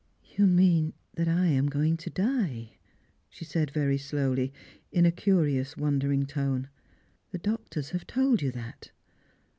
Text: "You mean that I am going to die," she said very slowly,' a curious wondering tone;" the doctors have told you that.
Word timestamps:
"You 0.35 0.47
mean 0.47 0.93
that 1.13 1.27
I 1.27 1.45
am 1.49 1.67
going 1.69 1.95
to 1.97 2.09
die," 2.09 2.71
she 3.29 3.45
said 3.45 3.69
very 3.69 3.99
slowly,' 3.99 4.51
a 4.95 5.11
curious 5.11 5.77
wondering 5.77 6.25
tone;" 6.25 6.69
the 7.31 7.37
doctors 7.37 7.91
have 7.91 8.07
told 8.07 8.41
you 8.41 8.51
that. 8.51 8.89